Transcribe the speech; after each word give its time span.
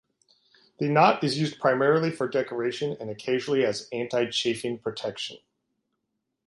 The 0.79 0.89
knot 0.89 1.23
is 1.23 1.37
used 1.37 1.59
primarily 1.59 2.09
for 2.09 2.27
decoration 2.27 2.97
and 2.99 3.11
occasionally 3.11 3.63
as 3.63 3.87
anti-chafing 3.91 4.79
protection. 4.79 5.37